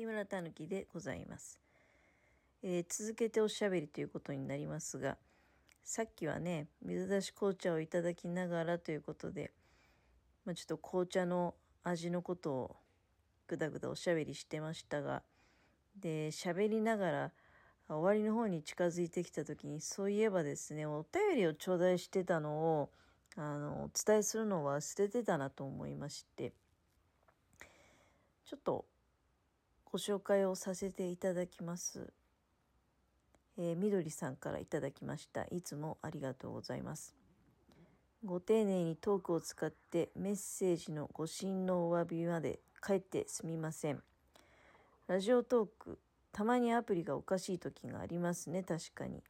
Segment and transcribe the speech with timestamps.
[0.00, 1.60] 木村たぬきでございます、
[2.62, 5.18] えー続けておしゃべりということになりますが、
[5.84, 9.52] さっきはね、水出し紅茶をいただきながらということで、
[10.46, 12.76] まあ、ちょっと紅茶の味のことを
[13.46, 15.22] ぐだぐだおしゃべりしてましたが、
[15.94, 17.32] で、喋りながら
[17.86, 22.90] 終わりの方に近づいてきた時に、そういえばですね、お便りを頂戴してたのを、
[23.36, 26.54] あの、お伝えするのを忘れてたなと思いまして、
[28.46, 28.86] ちょっと
[29.92, 32.12] ご紹介をさせていただきます。
[33.58, 35.42] えーみどりさんからいただきました。
[35.50, 37.16] いつもありがとうございます。
[38.24, 44.00] ご丁寧にトークを使ってメッセージのご信のお詫びまで帰ってすみません。
[45.08, 45.98] ラジオトーク、
[46.30, 49.24] たまにアプリがおかしい時がありますね、確かに。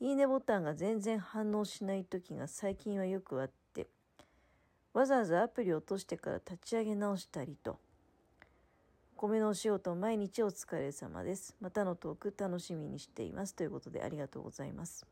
[0.00, 3.86] いいねボタンが全然反応しない時が最近はよくあって、
[4.92, 7.78] わざわざアプリを落としてから立ち上げ直したりと。
[9.18, 11.56] 米のお仕事毎日お疲れ様です。
[11.60, 13.54] またのトーク楽しみにしています。
[13.56, 15.04] ということでありがとうございます。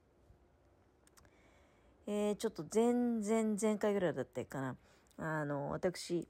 [2.06, 4.76] えー、ちょっと前々前回ぐらいだったかな。
[5.18, 6.28] あの、私、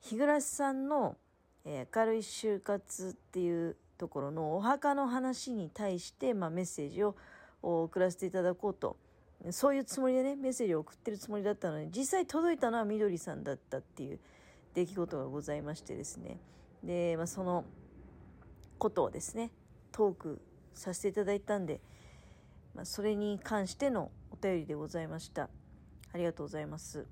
[0.00, 1.16] 日暮さんの、
[1.64, 7.16] えー明るい就活っていうところのお墓の話に対して、まあ、メッセージを
[7.62, 8.96] 送らせていただこうと。
[9.50, 14.20] そういうつもりでね、メッセージを送ってるつもりだったのに、実際届いたのはみどりさんだったっていう
[14.74, 16.38] 出来事がございましてですね。
[16.82, 17.64] で、まあ、その
[18.78, 19.50] ことをですね、
[19.92, 20.40] トーク
[20.74, 21.80] させていただいたんで、
[22.74, 25.48] まあ、それに関してのお便りでございました。
[26.12, 27.06] ありがとうございます。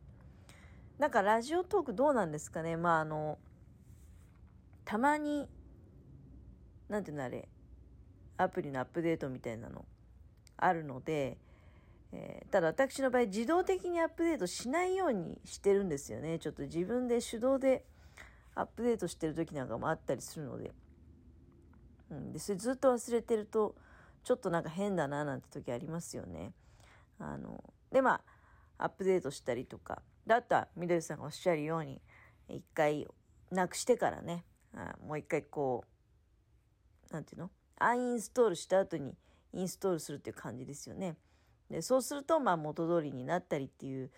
[0.99, 3.39] なんかラジオトークどうなんですかねまああの、
[4.85, 5.49] たまに、
[6.89, 7.49] なんていうのあれ、
[8.39, 9.85] アプリのアップデートみたいなの
[10.57, 11.37] あるので、
[12.13, 16.39] えーただ私の場合自動的にアップデートしないようにしてるんですよね。
[16.39, 17.85] ちょっと自分で手動で
[18.55, 20.73] アップデートしてる時なんかもあったりするので。
[22.09, 23.75] うん、で、それずっと忘れてると、
[24.23, 26.53] ちょっとなんか変だななんて時ありますよね。
[27.19, 28.23] あの、で、ま
[28.79, 30.01] あ、アップデートしたりとか。
[30.27, 32.01] だったら、みどりさんがおっしゃるように、
[32.49, 33.09] 一回
[33.51, 35.85] なくしてからね、あもう一回こ
[37.11, 37.51] う、なんていうの？
[37.79, 39.17] アンインストールした後に
[39.53, 41.17] インストールするっていう感じですよね。
[41.71, 44.11] でそうすると、まあ、元通りになったりっていう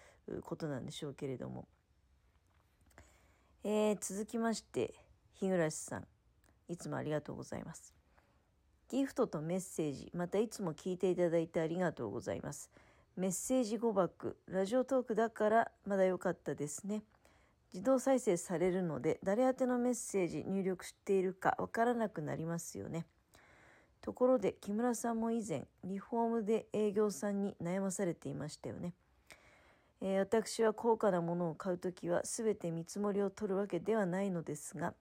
[0.43, 1.69] ことなんでしょうけれども。
[3.65, 4.95] えー続きまして、
[5.35, 6.07] 日暮さん、
[6.69, 7.95] いつもありがとうございます。
[8.89, 12.71] ギフトとメッセージ、またいつも聞いていただいてありがとうございます。
[13.17, 17.03] メッセージ誤爆、ラジオトークだからまだ良かったですね。
[17.75, 23.07] 自動再生されるので、誰宛てのメッセージ入力しているかわからなくなりますよね。
[24.01, 28.95] ところで、木村さんも以前、リフォームで営業さんに悩まされていましたよね。
[30.01, 34.95] えー私は高価なものを買うときは全て見積もりを取るわけではないのですが、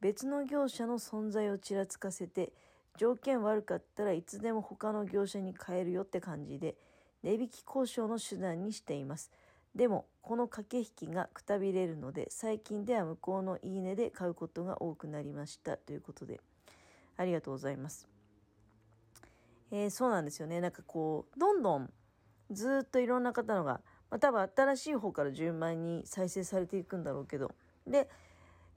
[0.00, 2.52] 別の業者の存在をちらつかせて、
[2.96, 6.76] 条件悪かったらいつでも他の業者に変えるよって感じで、
[7.22, 9.30] 値引き交渉の手段にしています。
[9.74, 15.76] でも、この駆け引きがくたびれるので、最近では向こうのいいねで買うことが多くなりました。
[15.76, 16.40] ということで、
[17.16, 18.17] ありがとうございます。
[19.70, 20.60] えーそうなんですよね。
[20.60, 21.92] なんかこう、どんどん
[22.50, 23.80] ずっといろんな方のが、
[24.10, 27.52] まあ、多分新しい方から順番に再生されていくんだろうけど。
[27.86, 28.08] で、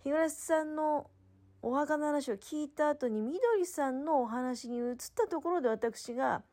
[0.04, 1.10] 日暮さんの
[1.62, 6.44] お墓の話を聞いた後に、みどりさんのお話に移ったところで私が、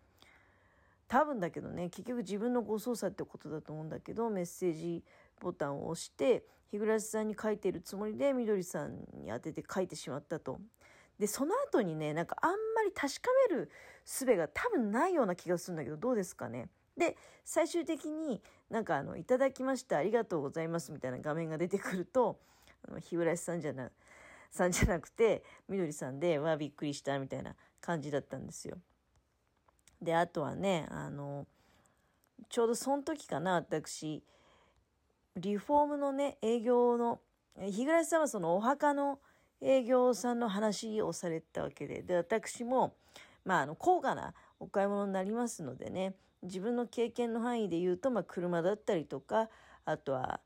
[1.09, 5.03] 多分だけどね、結局自分のご操作ってことだと思うんだけど、メッセージ
[5.41, 10.61] ボタンを押して、日暮さんに書いてるつもりで、みどりさんに当てて書いてしまったと。
[11.19, 13.71] で、その後にね、なんかあんまり確かめる
[14.05, 16.69] 術が多分ないような気がするんだけど、どうですかね。
[16.97, 22.39] で、最終的になんかあの、いただきました、ありがとうございますみたいな画面が出てくると、
[22.89, 23.91] あの日暮さんじゃな、
[24.51, 28.79] さんじゃなくて、みどりさんで、わ、びっくりしたみたいな感じだったんですよ。
[30.01, 31.47] で、あとはね、あの、
[32.49, 34.23] ちょうどその時かな、私、
[35.37, 37.21] リフォームのね、営業の、
[37.61, 39.19] 日暮さんはそのお墓の
[39.61, 42.95] 営業さんの話をされたわけで、で、私も、
[43.45, 49.49] まあ、あの、高価なお買い物になりますのでね、自分の経験の範囲で言うと、まあ、車だったりとか、
[49.85, 50.41] あとは、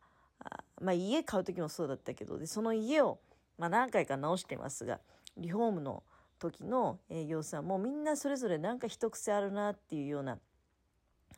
[0.44, 3.18] あまあ、家買う時もそうだったけど、で、その家を、
[3.58, 5.00] まあ、何回か直してますが、
[5.36, 6.02] リフォームの
[6.38, 10.38] 時の営業さんもみんなそれぞれなんか一癖あるなっていうような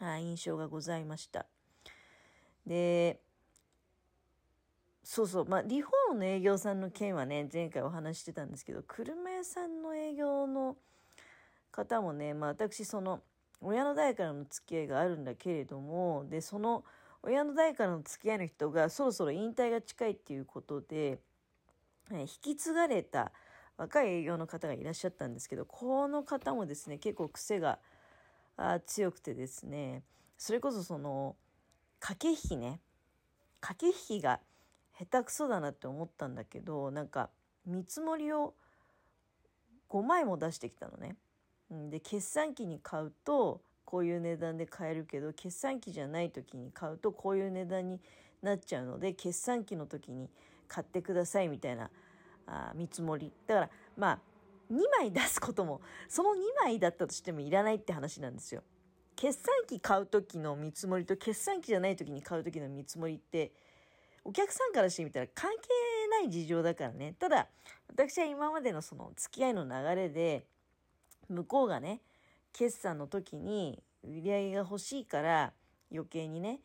[0.01, 1.47] あ印象がございました。
[2.67, 3.21] で、
[5.05, 10.77] そうそう、まあ、リフォームの営業さんの件はね、前回お話してたんですけど、車屋さんの営業の
[11.71, 13.23] 方もね、まあ、私、その、
[13.61, 16.85] 親の代からの付き合いがあるんだけれども、で、その、
[17.23, 21.21] 親の代からの付き合いの人がそろそろ引退が近いっていうことで、
[22.11, 23.33] え引き継がれた
[23.77, 27.79] 若い営業の方がいらっしゃったんですけど、この方もですね、結構癖が
[28.87, 30.03] 強くてですね、
[30.39, 31.37] それこそその、
[32.01, 32.81] 駆け引きね、
[33.61, 34.41] 駆け引きが
[34.99, 37.31] 下手くそだなって思ったんだけど、なんか、
[37.67, 38.55] 見積もりを
[39.89, 41.17] 5枚も出してきたのね。
[41.71, 48.01] で、決算機に買うと、こういう値段で買えるけど、決算機じゃない時に買うと、こういう値段に
[48.43, 50.31] なっちゃうので、決算機の時に
[50.69, 51.91] 買ってくださいみたいな
[52.47, 53.33] あ見積もり。
[53.47, 54.19] だから、まあ、
[54.73, 58.63] 2枚出すことも、その2枚だったとしてもいらないって話なんですよ。
[59.17, 63.53] 決算機買う時の見積もりと決算機じゃない時に買う時の見積もりって、
[64.25, 65.69] お客さんからしてみたら関係
[66.11, 67.15] ない事情だからね。
[67.19, 67.49] ただ、
[67.89, 70.47] 私は今までのその付き合いの流れで、
[71.29, 72.01] 向こうがね、
[72.53, 75.53] 決算の時に売り上げが欲しいから
[75.93, 76.61] 余計にね、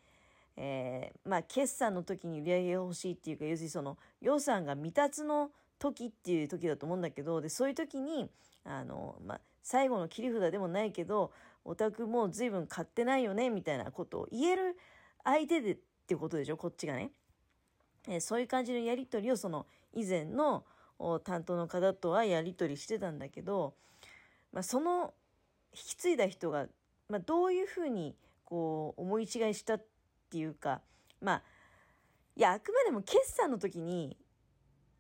[0.56, 8.30] えー、まあ決算の時に売り上げが欲しいっていうか要するにその予算が未達の時っていう時だと思うんだけどでそういう時に
[8.66, 11.32] あの、まあ、最後の切り札でもないけど
[11.64, 14.78] お宅もう随分買ってないよねみたいなことを言える
[15.24, 15.78] 相手でっ
[16.08, 16.58] てことでしょ？
[16.58, 17.12] こっちがね、
[18.08, 20.66] え、そういう感じのやり取りをその以前の
[21.24, 23.74] 担当の方とはやり取りしてたんだけど、
[24.52, 25.14] まあ、その
[25.72, 26.68] 引き継いだ人が、
[27.08, 29.86] まあ、どういうふうにこう思い違いしたっ
[30.30, 30.82] ていうか
[31.22, 31.44] まあ
[32.36, 34.18] いやあくまでも決算の時に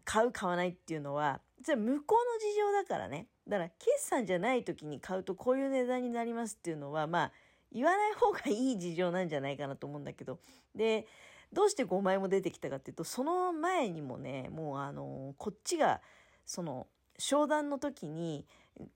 [0.06, 3.28] 買う買わないっていうのはそれ向こうの事情だからね。
[3.48, 7.31] だから決算じゃない時に買うとこういう値段になりますっていうのはまあ
[7.72, 10.40] 言わない方がいい事情なんじゃないかなと思うんだけど。
[10.75, 11.07] で
[11.51, 16.01] どうして5枚も出てきたかっていうとその前にもねもうあのこっちが
[16.46, 16.88] その
[17.18, 18.46] 商談の時に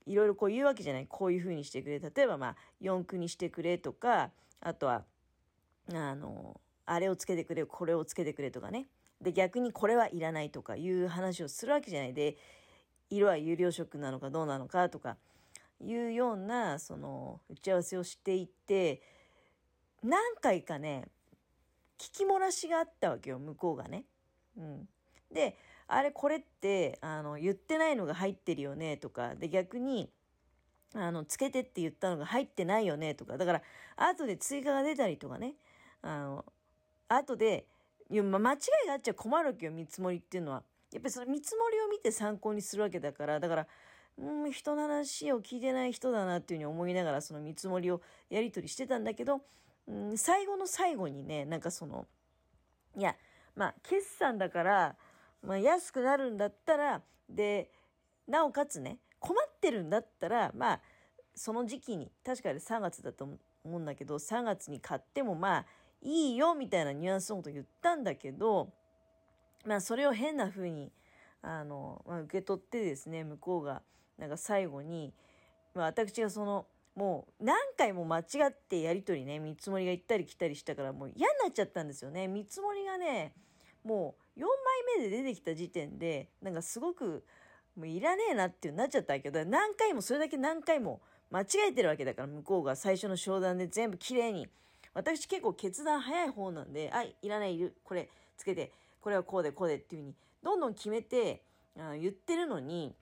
[0.06, 1.06] いろいろこう言うわけじゃない。
[1.06, 2.00] こういうふうにしてくれ。
[2.00, 4.30] 例えばまあ、四駆にしてくれとか、
[4.60, 5.04] あとは、
[5.92, 8.86] あの、あれをつけてくれ、これをつけてくれとかね。
[9.20, 12.14] で、逆にこれはいらないとかいう話をするわけじゃない。
[12.14, 12.36] で、
[13.10, 15.16] 色は有料色なのかどうなのかとか
[15.80, 19.02] いうような、その、打ち合わせをしていって、
[20.02, 21.08] 何回かね、
[22.04, 24.04] 聞き漏らしがあったわけよ、向こうがね。
[24.58, 24.88] うん。
[25.32, 25.56] で、
[25.88, 29.34] あれこれってあの言ってないのが入ってるよねとか。
[29.34, 30.10] で逆に
[30.94, 33.38] あのつけてって言ったのが入ってないよねとか。
[33.38, 33.62] だから
[33.96, 35.54] 後で追加が出たりとかね。
[36.02, 36.44] あの
[37.08, 37.66] 後で、
[38.10, 40.62] 間違いがあっちゃ困るわけよ見積もりっていうのは。
[40.92, 43.40] やっぱりその見積もりを見て参考にするわけだから。
[43.40, 43.66] だから
[44.18, 48.00] うん人の話を聞いてない人だなっていうふうに思いながらその見積もりを
[48.30, 49.40] やり取りしてたんだけど、
[49.86, 52.06] うん、最後の最後にねなんかその
[52.96, 53.16] いや
[53.54, 54.96] まあ決算だから
[55.46, 57.70] まあ、安くなるんだったら、で、
[58.26, 60.80] なおかつね、困ってるんだったら、まあ、
[61.34, 63.38] その時期に、確かに3月だと思
[63.76, 65.66] うんだけど、3月に買ってもまあ、
[66.00, 68.72] いいよみたいなニュアンスのこと言ったんだけど、
[69.66, 70.90] まあ、それを変な風に、
[71.42, 73.82] あの、まあ、受け取ってですね、向こうが、
[74.18, 75.12] なんか最後に、
[75.74, 82.28] まあ、私がその、もう何回も間違ってやり取りね、見積もりが行ったり来たりしたからもう嫌になっちゃったんですよね。
[82.28, 83.32] 見積もりがね、
[83.84, 87.24] もう4枚目で出てきた時点でなんかすごく
[87.76, 91.00] もういらねえなってなっちゃったけど何回もそれだけ何回も
[91.30, 94.48] 間違えてるわけだから向こうが最初の商談で全部きれいに。
[94.94, 97.74] 私結構決断早い方なんであいらないいる。
[97.84, 98.70] これつけて
[99.00, 101.42] これはこうでこうでっていう風にどんどん決めて
[101.76, 102.94] あ言ってるのに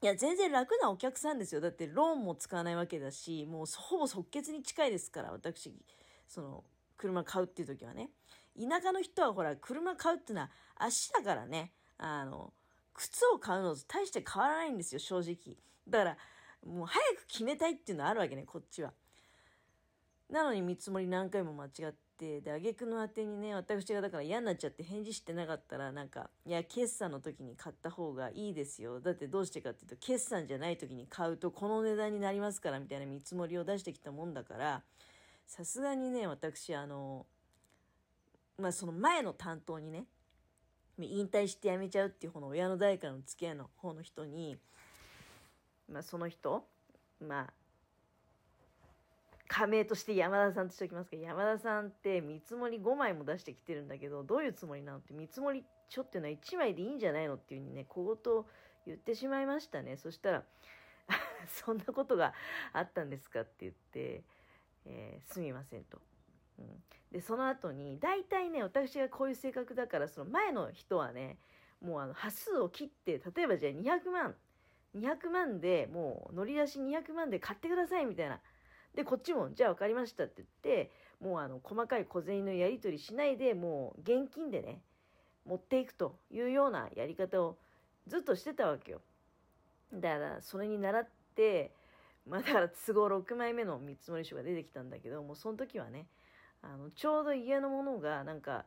[0.00, 5.74] いや全然楽なお客さんですよだってローンも使わないわけだしもうほぼ即決に近いですから私
[6.26, 6.64] その
[6.96, 8.10] 車買うっていう時はね
[8.58, 12.52] 田舎の人はほら、車買うっていうのは足だからね、あの、
[12.92, 15.56] 靴を買うのと大して変わらないんですよ、正直。
[15.88, 16.16] だから、
[16.66, 18.92] もう早く決めたいっていうのはあるわけね、こっちは。
[20.28, 29.00] なのに見積もり何回も間違って、で、挙句の果てにね、私がだから嫌になっちゃって返事してなかったら、なんか、いや、決算の時に買った方がいいですよ。
[29.00, 34.82] だってどうしてかっていうと、決算じゃない時に買うとこの値段になりますから、みたいな見積もりを出してきたもんだから、
[35.46, 37.24] さすがにね、私、あの、
[38.58, 40.04] まあその前の担当にね、
[40.98, 44.58] 引退して辞めちゃうっていうこの親の代からの付き合いの方の人に、
[45.88, 46.66] まあその人、
[47.20, 47.52] まあ、
[49.48, 58.44] 加盟として山田さんとしておきますけど、山田さんって見積もり5枚も出してきてるんだけど、どういうつもりなのって見積もりちょっていうのは1枚でいいんじゃないのっていうふうにね、小言
[58.86, 59.96] 言ってしまいましたね。
[59.96, 60.44] そしたら、
[61.48, 62.34] そんなことが
[62.72, 64.22] あったんですかって言って、
[64.84, 65.98] えー、すみませんと。
[66.58, 71.38] うん、でその後に大体ね私がこういう性格だからその前の人はね
[71.80, 74.34] もうあの端数を切って例えばじゃあ200万
[74.96, 78.40] 200万でもう乗り出し200万で買ってくださいみたいな
[78.98, 80.90] でこっちもじゃあ分かりましたって言って
[81.20, 84.80] もうあの細かい小銭のやり取りしないでもう現金でね
[85.46, 87.58] 持っていくというようなやり方を
[88.08, 89.00] ずっとしてたわけよ。
[89.94, 91.70] だからそれに倣って、
[92.28, 96.06] まあだから都合6枚目の見積書が出てきたんだけど、もうその時はね、
[96.60, 98.64] あのちょうど家のものがなんか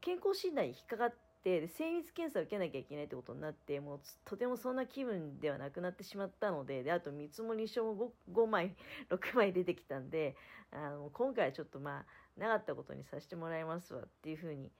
[0.00, 8.74] 健康診断に引っかかってで精密検査を受けなきゃいけないってことになってもうとてもそんな気分ではなくなってしまったのでであと見積り書も 5, 5枚
[9.10, 10.34] 6枚出てきたんで
[10.72, 14.72] あの今回はちょっとまあなかったことにさせてもらいますわっていうふうに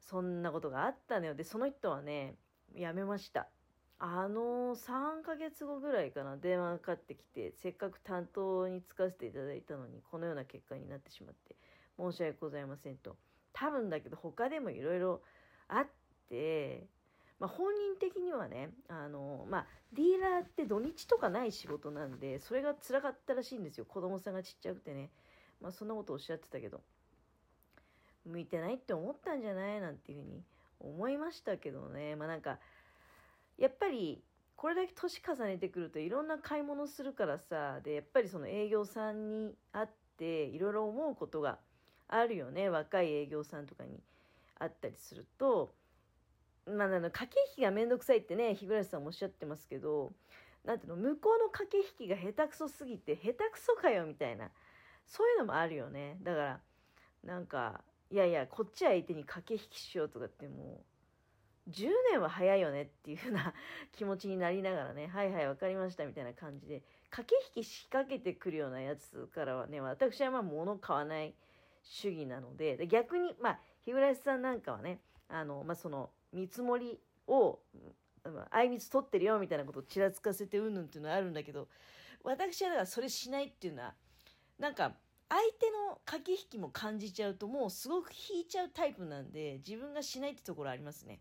[0.00, 1.34] そんなことがあったのよ。
[1.34, 2.36] でその人はね
[2.74, 3.48] 辞めました。
[3.98, 6.36] あの3ヶ月後ぐらいかな。
[6.36, 11.56] 電話がかかってきてせっかく担当に就かせていただいたのにこのような結果になってしまって
[11.98, 13.16] 申し訳ございませんと。
[13.52, 15.22] 多分だけど他でもいろいろ
[15.68, 15.86] あっ
[16.28, 16.86] て、
[17.38, 23.84] まあ、本人的にはねあの、まあ、ディーラーって土日とかない仕事なんでそれが辛かったらしいんですよ。
[23.84, 25.10] 子供さんがちっちゃくてね、
[25.60, 26.80] まあ、そんなことおっしゃってたけど。
[28.26, 30.42] 向いてないって思ったんじゃないなんていうふうに
[30.80, 32.16] 思いましたけどね。
[32.16, 32.58] まあなんか
[33.56, 34.22] やっぱり
[34.56, 41.58] これだけ年重ねてくるといろんな買い物するからさでやっぱりその営業さんに会っていろいろ思うことが
[42.08, 42.68] あるよね。
[42.68, 44.00] 若い営業さんとかに。
[44.58, 45.74] 会ったりすると
[46.66, 50.12] まあ、あの駆け引きが面倒くさいってね日暮さんもおっしゃってますけど
[50.64, 54.50] なんていうの向こうの駆け引きが下手くそすぎて下手くそかよみたいな
[55.06, 56.18] そういうのもあるよね。
[56.22, 56.60] だから
[57.22, 60.80] なんかいやいやこっち相手に駆け引きしようとかっても
[61.68, 63.54] う10年は早いよねっていう風な
[63.92, 71.34] 気持ちになりながらねはいはい分かりましたみたいな感じで駆け引き仕掛けてくるようなやつからはね私はまあ物買わない
[71.82, 77.60] 主義なので逆にまあ日暮さんなんかはねあの、まあ、その見積もりを
[78.50, 81.68] あいみつ取ってるよみたいなことをちらつかせてうんぬんっていうのはあるんだけど
[82.24, 83.94] 私はだからそれしないっていうのは
[84.58, 84.92] なんか
[85.28, 91.20] 相手の駆け引きも感じちゃうともうすごく引いちゃうタイプなんで自分がしないってところありますね。